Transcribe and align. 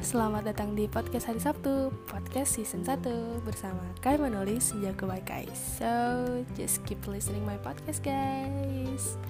selamat 0.00 0.48
datang 0.48 0.72
di 0.72 0.88
podcast 0.88 1.28
hari 1.28 1.36
Sabtu 1.36 1.92
Podcast 2.08 2.56
season 2.56 2.80
1 2.88 3.44
bersama 3.44 3.84
Kai 4.00 4.16
Manolis 4.16 4.72
Senjaku 4.72 5.04
by 5.04 5.20
Kai 5.20 5.44
So, 5.52 6.40
just 6.56 6.80
keep 6.88 7.04
listening 7.04 7.44
my 7.44 7.60
podcast 7.60 8.00
guys. 8.00 9.20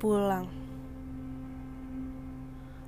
Pulang 0.00 0.67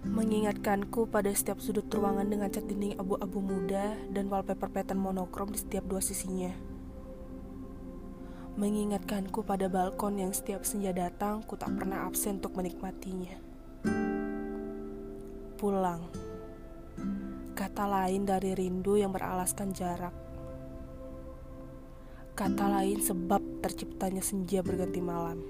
mengingatkanku 0.01 1.13
pada 1.13 1.29
setiap 1.29 1.61
sudut 1.61 1.85
ruangan 1.93 2.25
dengan 2.25 2.49
cat 2.49 2.65
dinding 2.65 2.97
abu-abu 2.97 3.45
muda 3.45 3.93
dan 4.09 4.33
wallpaper 4.33 4.73
pattern 4.73 4.97
monokrom 4.97 5.53
di 5.53 5.61
setiap 5.61 5.85
dua 5.85 6.01
sisinya. 6.01 6.49
Mengingatkanku 8.57 9.45
pada 9.45 9.69
balkon 9.69 10.17
yang 10.17 10.33
setiap 10.33 10.65
senja 10.65 10.97
datang 10.97 11.45
ku 11.45 11.57
tak 11.61 11.77
pernah 11.77 12.09
absen 12.09 12.41
untuk 12.41 12.57
menikmatinya. 12.57 13.37
Pulang. 15.61 16.09
Kata 17.53 17.85
lain 17.85 18.25
dari 18.25 18.57
rindu 18.57 18.97
yang 18.97 19.13
beralaskan 19.13 19.77
jarak. 19.77 20.17
Kata 22.33 22.73
lain 22.73 23.05
sebab 23.05 23.61
terciptanya 23.61 24.25
senja 24.25 24.65
berganti 24.65 25.01
malam. 25.05 25.45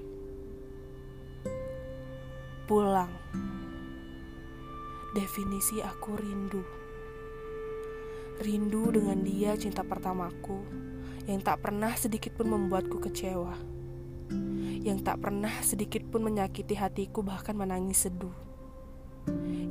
Pulang 2.67 3.11
definisi 5.11 5.83
aku 5.83 6.15
rindu. 6.15 6.63
Rindu 8.41 8.95
dengan 8.95 9.19
dia 9.27 9.59
cinta 9.59 9.83
pertamaku 9.83 10.63
yang 11.27 11.43
tak 11.43 11.67
pernah 11.67 11.93
sedikit 11.99 12.39
pun 12.39 12.47
membuatku 12.55 13.03
kecewa. 13.03 13.59
Yang 14.81 15.03
tak 15.05 15.19
pernah 15.21 15.53
sedikit 15.67 16.07
pun 16.07 16.25
menyakiti 16.25 16.79
hatiku 16.79 17.27
bahkan 17.27 17.59
menangis 17.59 18.07
seduh. 18.07 18.33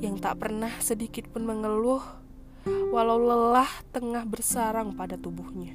Yang 0.03 0.21
tak 0.21 0.43
pernah 0.43 0.75
sedikit 0.83 1.25
pun 1.31 1.47
mengeluh 1.47 2.03
walau 2.91 3.17
lelah 3.17 3.71
tengah 3.95 4.27
bersarang 4.27 4.91
pada 4.93 5.15
tubuhnya. 5.15 5.73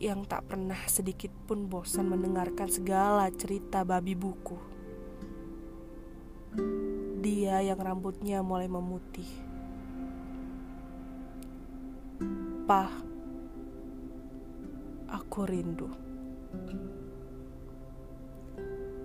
Yang 0.00 0.26
tak 0.26 0.48
pernah 0.48 0.80
sedikit 0.88 1.30
pun 1.46 1.68
bosan 1.68 2.10
mendengarkan 2.10 2.66
segala 2.66 3.28
cerita 3.30 3.86
babi 3.86 4.18
buku 4.18 4.71
dia 7.22 7.62
yang 7.62 7.78
rambutnya 7.78 8.42
mulai 8.42 8.66
memutih. 8.66 9.30
Pah, 12.66 12.90
aku 15.06 15.46
rindu. 15.46 15.86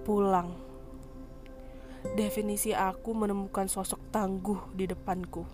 Pulang. 0.01 0.49
Definisi 2.17 2.73
aku 2.73 3.13
menemukan 3.13 3.69
sosok 3.69 4.09
tangguh 4.09 4.73
di 4.73 4.89
depanku 4.89 5.45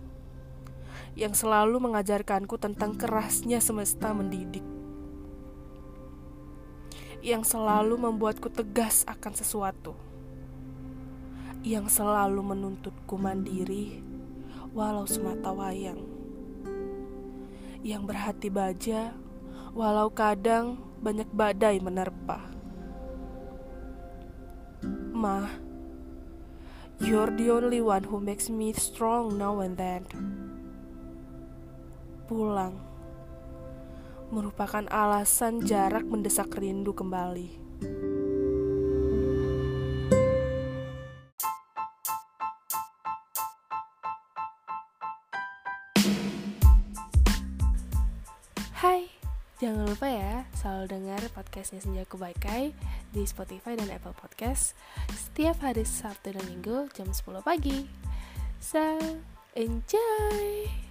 yang 1.19 1.36
selalu 1.36 1.78
mengajarkanku 1.84 2.56
tentang 2.58 2.95
kerasnya 2.95 3.59
semesta 3.59 4.16
mendidik. 4.16 4.64
Yang 7.19 7.56
selalu 7.56 7.95
membuatku 8.00 8.52
tegas 8.52 9.08
akan 9.08 9.34
sesuatu 9.36 10.12
yang 11.64 11.88
selalu 11.88 12.44
menuntutku 12.44 13.16
mandiri, 13.16 14.03
walau 14.75 15.08
semata 15.08 15.56
wayang, 15.56 16.03
yang 17.80 18.03
berhati 18.03 18.52
baja, 18.52 19.16
walau 19.72 20.11
kadang 20.11 20.75
banyak 21.00 21.31
badai 21.31 21.79
menerpa. 21.79 22.44
Ma, 25.16 25.47
you're 27.00 27.31
the 27.31 27.47
only 27.47 27.79
one 27.79 28.03
who 28.03 28.19
makes 28.19 28.52
me 28.52 28.75
strong 28.75 29.40
now 29.40 29.63
and 29.63 29.79
then. 29.79 30.03
Pulang 32.28 32.75
merupakan 34.35 34.84
alasan 34.91 35.63
jarak 35.63 36.03
mendesak 36.03 36.52
rindu 36.59 36.91
kembali. 36.91 37.56
Hai, 48.84 49.08
jangan 49.64 49.88
lupa 49.88 50.12
ya 50.12 50.44
selalu 50.60 50.92
dengar 50.92 51.24
podcastnya 51.32 51.80
Senjaku 51.80 52.20
Baikai 52.20 52.76
di 53.16 53.24
Spotify 53.24 53.80
dan 53.80 53.88
Apple 53.88 54.12
Podcast 54.12 54.76
setiap 55.08 55.64
hari 55.64 55.88
Sabtu 55.88 56.36
dan 56.36 56.44
Minggu 56.52 56.92
jam 56.92 57.08
10 57.08 57.24
pagi. 57.48 57.88
So, 58.60 58.84
enjoy! 59.56 60.83